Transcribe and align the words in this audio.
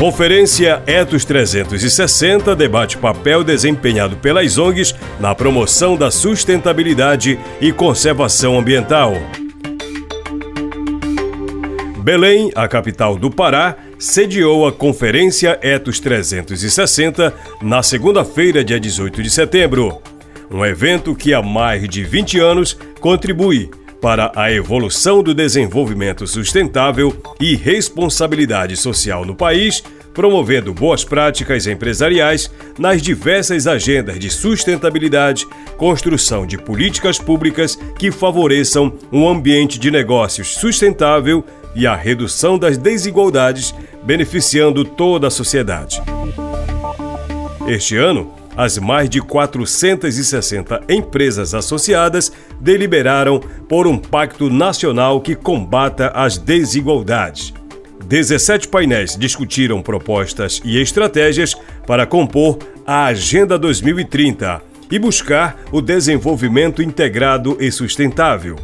Conferência 0.00 0.82
Etos 0.86 1.26
360 1.26 2.56
debate 2.56 2.96
papel 2.96 3.44
desempenhado 3.44 4.16
pelas 4.16 4.56
ONGs 4.56 4.94
na 5.20 5.34
promoção 5.34 5.94
da 5.94 6.10
sustentabilidade 6.10 7.38
e 7.60 7.70
conservação 7.70 8.58
ambiental. 8.58 9.12
Belém, 11.98 12.50
a 12.54 12.66
capital 12.66 13.16
do 13.16 13.30
Pará, 13.30 13.76
sediou 13.98 14.66
a 14.66 14.72
Conferência 14.72 15.58
Etos 15.60 16.00
360 16.00 17.34
na 17.60 17.82
segunda-feira, 17.82 18.64
dia 18.64 18.80
18 18.80 19.22
de 19.22 19.28
setembro. 19.28 20.00
Um 20.50 20.64
evento 20.64 21.14
que 21.14 21.34
há 21.34 21.42
mais 21.42 21.86
de 21.86 22.02
20 22.02 22.40
anos 22.40 22.76
contribui 23.00 23.70
para 24.00 24.32
a 24.34 24.50
evolução 24.50 25.22
do 25.22 25.34
desenvolvimento 25.34 26.26
sustentável 26.26 27.14
e 27.38 27.54
responsabilidade 27.54 28.76
social 28.76 29.24
no 29.24 29.34
país, 29.34 29.82
promovendo 30.14 30.72
boas 30.72 31.04
práticas 31.04 31.66
empresariais 31.66 32.50
nas 32.78 33.00
diversas 33.02 33.66
agendas 33.66 34.18
de 34.18 34.30
sustentabilidade, 34.30 35.46
construção 35.76 36.46
de 36.46 36.58
políticas 36.58 37.18
públicas 37.18 37.78
que 37.98 38.10
favoreçam 38.10 38.92
um 39.12 39.28
ambiente 39.28 39.78
de 39.78 39.90
negócios 39.90 40.54
sustentável 40.54 41.44
e 41.74 41.86
a 41.86 41.94
redução 41.94 42.58
das 42.58 42.76
desigualdades, 42.76 43.74
beneficiando 44.02 44.84
toda 44.84 45.28
a 45.28 45.30
sociedade. 45.30 46.02
Este 47.68 47.96
ano, 47.96 48.39
as 48.60 48.76
mais 48.76 49.08
de 49.08 49.22
460 49.22 50.82
empresas 50.90 51.54
associadas 51.54 52.30
deliberaram 52.60 53.40
por 53.66 53.86
um 53.86 53.96
pacto 53.96 54.50
nacional 54.50 55.18
que 55.22 55.34
combata 55.34 56.08
as 56.08 56.36
desigualdades. 56.36 57.54
17 58.04 58.68
painéis 58.68 59.16
discutiram 59.16 59.80
propostas 59.80 60.60
e 60.62 60.78
estratégias 60.78 61.56
para 61.86 62.04
compor 62.04 62.58
a 62.86 63.06
Agenda 63.06 63.58
2030 63.58 64.60
e 64.90 64.98
buscar 64.98 65.58
o 65.72 65.80
desenvolvimento 65.80 66.82
integrado 66.82 67.56
e 67.58 67.72
sustentável. 67.72 68.56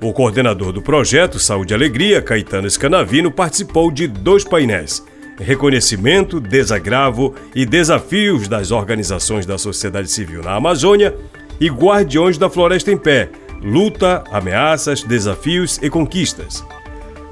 O 0.00 0.10
coordenador 0.10 0.72
do 0.72 0.80
projeto 0.80 1.38
Saúde 1.38 1.74
e 1.74 1.76
Alegria, 1.76 2.22
Caetano 2.22 2.70
Scanavino, 2.70 3.30
participou 3.30 3.90
de 3.90 4.08
dois 4.08 4.42
painéis 4.42 5.04
reconhecimento, 5.38 6.40
desagravo 6.40 7.34
e 7.54 7.64
desafios 7.64 8.48
das 8.48 8.70
organizações 8.70 9.46
da 9.46 9.56
sociedade 9.56 10.10
civil 10.10 10.42
na 10.42 10.54
Amazônia 10.54 11.14
e 11.60 11.68
Guardiões 11.68 12.38
da 12.38 12.48
Floresta 12.48 12.90
em 12.90 12.96
Pé, 12.96 13.30
luta, 13.62 14.24
ameaças, 14.30 15.02
desafios 15.02 15.78
e 15.82 15.90
conquistas. 15.90 16.64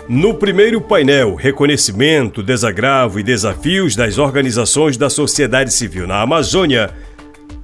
No 0.09 0.35
primeiro 0.35 0.81
painel, 0.81 1.35
reconhecimento, 1.35 2.43
desagravo 2.43 3.19
e 3.19 3.25
desafios 3.25 3.97
das 3.97 4.19
organizações 4.19 4.97
da 4.97 5.11
sociedade 5.11 5.73
civil 5.73 6.07
na 6.07 6.21
Amazônia, 6.23 6.91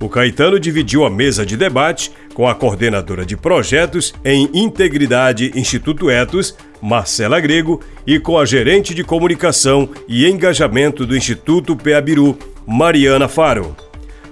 o 0.02 0.08
Caetano 0.08 0.58
dividiu 0.58 1.04
a 1.04 1.10
mesa 1.10 1.46
de 1.46 1.56
debate 1.56 2.10
com 2.34 2.48
a 2.48 2.54
coordenadora 2.54 3.24
de 3.24 3.36
projetos 3.36 4.12
em 4.24 4.50
Integridade 4.52 5.52
Instituto 5.54 6.10
Etos, 6.10 6.56
Marcela 6.80 7.38
Grego, 7.38 7.80
e 8.04 8.18
com 8.18 8.36
a 8.36 8.44
gerente 8.44 8.94
de 8.94 9.04
comunicação 9.04 9.88
e 10.08 10.28
engajamento 10.28 11.06
do 11.06 11.16
Instituto 11.16 11.76
Peabiru, 11.76 12.36
Mariana 12.66 13.28
Faro. 13.28 13.76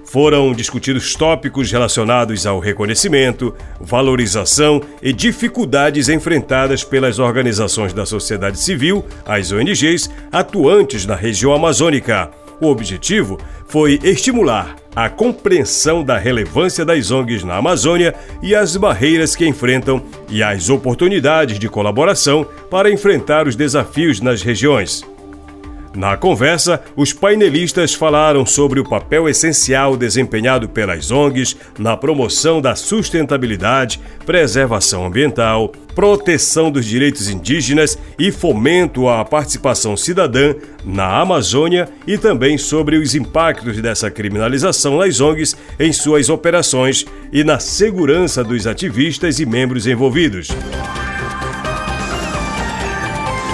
Foram 0.04 0.52
discutidos 0.52 1.14
tópicos 1.14 1.70
relacionados 1.70 2.44
ao 2.44 2.58
reconhecimento, 2.58 3.54
valorização 3.80 4.82
e 5.00 5.12
dificuldades 5.12 6.08
enfrentadas 6.08 6.82
pelas 6.82 7.20
organizações 7.20 7.92
da 7.92 8.04
sociedade 8.04 8.58
civil, 8.58 9.04
as 9.24 9.52
ONGs, 9.52 10.10
atuantes 10.32 11.06
na 11.06 11.14
região 11.14 11.52
amazônica. 11.52 12.28
O 12.60 12.66
objetivo 12.66 13.38
foi 13.68 14.00
estimular 14.02 14.79
a 14.94 15.08
compreensão 15.08 16.04
da 16.04 16.18
relevância 16.18 16.84
das 16.84 17.10
ONGs 17.10 17.44
na 17.44 17.56
Amazônia 17.56 18.14
e 18.42 18.54
as 18.54 18.76
barreiras 18.76 19.36
que 19.36 19.46
enfrentam 19.46 20.02
e 20.28 20.42
as 20.42 20.68
oportunidades 20.68 21.58
de 21.58 21.68
colaboração 21.68 22.46
para 22.70 22.90
enfrentar 22.90 23.46
os 23.46 23.56
desafios 23.56 24.20
nas 24.20 24.42
regiões. 24.42 25.04
Na 25.94 26.16
conversa, 26.16 26.80
os 26.94 27.12
painelistas 27.12 27.94
falaram 27.94 28.46
sobre 28.46 28.78
o 28.78 28.88
papel 28.88 29.28
essencial 29.28 29.96
desempenhado 29.96 30.68
pelas 30.68 31.10
ONGs 31.10 31.56
na 31.76 31.96
promoção 31.96 32.60
da 32.60 32.76
sustentabilidade, 32.76 34.00
preservação 34.24 35.04
ambiental, 35.04 35.72
proteção 35.92 36.70
dos 36.70 36.86
direitos 36.86 37.28
indígenas 37.28 37.98
e 38.16 38.30
fomento 38.30 39.08
à 39.08 39.24
participação 39.24 39.96
cidadã 39.96 40.54
na 40.84 41.20
Amazônia 41.20 41.88
e 42.06 42.16
também 42.16 42.56
sobre 42.56 42.96
os 42.96 43.16
impactos 43.16 43.80
dessa 43.82 44.08
criminalização 44.12 44.96
nas 44.96 45.20
ONGs 45.20 45.56
em 45.78 45.92
suas 45.92 46.28
operações 46.28 47.04
e 47.32 47.42
na 47.42 47.58
segurança 47.58 48.44
dos 48.44 48.64
ativistas 48.64 49.40
e 49.40 49.46
membros 49.46 49.88
envolvidos. 49.88 50.50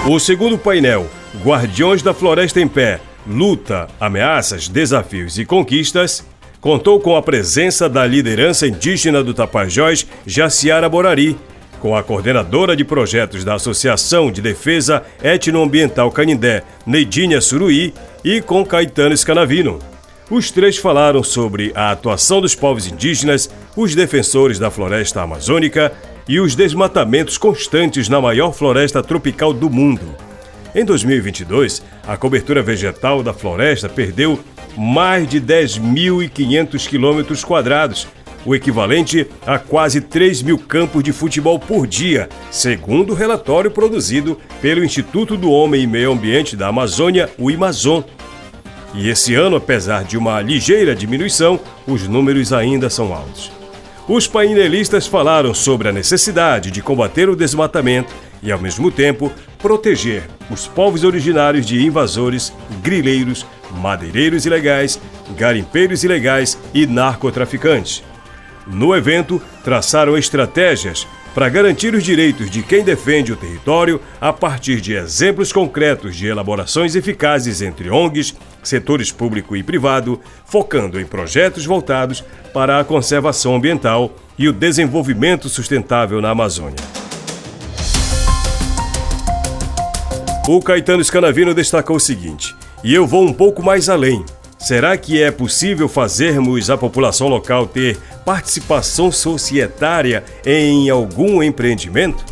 O 0.07 0.19
segundo 0.19 0.57
painel 0.57 1.09
Guardiões 1.43 2.01
da 2.01 2.13
Floresta 2.13 2.59
em 2.59 2.67
Pé, 2.67 2.99
Luta, 3.25 3.87
Ameaças, 3.99 4.67
Desafios 4.67 5.37
e 5.37 5.45
Conquistas, 5.45 6.25
contou 6.59 6.99
com 6.99 7.15
a 7.15 7.21
presença 7.21 7.87
da 7.87 8.05
liderança 8.05 8.67
indígena 8.67 9.23
do 9.23 9.33
Tapajós, 9.33 10.07
Jaciara 10.25 10.89
Borari, 10.89 11.37
com 11.79 11.95
a 11.95 12.01
coordenadora 12.01 12.75
de 12.75 12.83
projetos 12.83 13.43
da 13.43 13.53
Associação 13.53 14.31
de 14.31 14.41
Defesa 14.41 15.03
Etnoambiental 15.23 16.11
Canindé, 16.11 16.63
Neidinha 16.85 17.39
Suruí, 17.39 17.93
e 18.23 18.41
com 18.41 18.65
Caetano 18.65 19.15
Scanavino. 19.15 19.79
Os 20.29 20.51
três 20.51 20.77
falaram 20.77 21.23
sobre 21.23 21.71
a 21.75 21.91
atuação 21.91 22.41
dos 22.41 22.55
povos 22.55 22.87
indígenas, 22.87 23.49
os 23.75 23.95
defensores 23.95 24.59
da 24.59 24.71
floresta 24.71 25.21
amazônica 25.21 25.93
e 26.27 26.39
os 26.39 26.55
desmatamentos 26.55 27.37
constantes 27.37 28.09
na 28.09 28.19
maior 28.19 28.51
floresta 28.51 29.01
tropical 29.03 29.53
do 29.53 29.69
mundo. 29.69 30.26
Em 30.75 30.83
2022, 30.83 31.81
a 32.05 32.17
cobertura 32.17 32.61
vegetal 32.61 33.23
da 33.23 33.33
floresta 33.33 33.87
perdeu 33.87 34.39
mais 34.77 35.27
de 35.27 35.41
10.500 35.41 36.87
quilômetros 36.87 37.43
quadrados, 37.43 38.07
o 38.45 38.53
equivalente 38.55 39.27
a 39.45 39.57
quase 39.57 39.99
3 40.01 40.41
mil 40.41 40.57
campos 40.57 41.03
de 41.03 41.11
futebol 41.11 41.57
por 41.57 41.87
dia, 41.87 42.29
segundo 42.51 43.11
o 43.11 43.15
relatório 43.15 43.71
produzido 43.71 44.39
pelo 44.61 44.83
Instituto 44.83 45.35
do 45.35 45.51
Homem 45.51 45.83
e 45.83 45.87
Meio 45.87 46.11
Ambiente 46.11 46.55
da 46.55 46.67
Amazônia, 46.67 47.29
o 47.37 47.49
Amazon. 47.49 48.03
E 48.93 49.09
esse 49.09 49.35
ano, 49.35 49.57
apesar 49.57 50.03
de 50.03 50.17
uma 50.17 50.41
ligeira 50.41 50.95
diminuição, 50.95 51.59
os 51.85 52.07
números 52.07 52.53
ainda 52.53 52.89
são 52.89 53.13
altos. 53.13 53.51
Os 54.07 54.25
painelistas 54.25 55.05
falaram 55.05 55.53
sobre 55.53 55.89
a 55.89 55.91
necessidade 55.91 56.71
de 56.71 56.81
combater 56.81 57.27
o 57.27 57.35
desmatamento 57.35 58.13
e, 58.41 58.51
ao 58.51 58.59
mesmo 58.59 58.91
tempo, 58.91 59.31
proteger 59.59 60.23
os 60.49 60.67
povos 60.67 61.03
originários 61.03 61.65
de 61.65 61.83
invasores, 61.85 62.53
grileiros, 62.81 63.45
madeireiros 63.71 64.45
ilegais, 64.45 64.99
garimpeiros 65.35 66.03
ilegais 66.03 66.57
e 66.73 66.85
narcotraficantes. 66.85 68.03
No 68.65 68.95
evento, 68.95 69.41
traçaram 69.63 70.17
estratégias 70.17 71.07
para 71.33 71.49
garantir 71.49 71.93
os 71.93 72.03
direitos 72.03 72.49
de 72.49 72.63
quem 72.63 72.83
defende 72.83 73.31
o 73.31 73.35
território 73.35 74.01
a 74.19 74.33
partir 74.33 74.81
de 74.81 74.95
exemplos 74.95 75.53
concretos 75.53 76.15
de 76.15 76.25
elaborações 76.25 76.95
eficazes 76.95 77.61
entre 77.61 77.91
ONGs, 77.91 78.35
setores 78.63 79.11
público 79.11 79.55
e 79.55 79.61
privado, 79.61 80.19
focando 80.45 80.99
em 80.99 81.05
projetos 81.05 81.63
voltados 81.63 82.23
para 82.51 82.79
a 82.79 82.83
conservação 82.83 83.55
ambiental 83.55 84.15
e 84.35 84.49
o 84.49 84.53
desenvolvimento 84.53 85.47
sustentável 85.47 86.19
na 86.21 86.31
Amazônia. 86.31 87.06
O 90.49 90.61
Caetano 90.61 91.03
Scanavino 91.03 91.53
destacou 91.53 91.97
o 91.97 91.99
seguinte: 91.99 92.55
e 92.81 92.95
eu 92.95 93.05
vou 93.05 93.21
um 93.21 93.33
pouco 93.33 93.61
mais 93.61 93.89
além. 93.89 94.23
Será 94.57 94.95
que 94.95 95.21
é 95.21 95.29
possível 95.29 95.89
fazermos 95.89 96.69
a 96.69 96.77
população 96.77 97.27
local 97.27 97.67
ter 97.67 97.97
participação 98.25 99.11
societária 99.11 100.23
em 100.45 100.89
algum 100.89 101.43
empreendimento? 101.43 102.23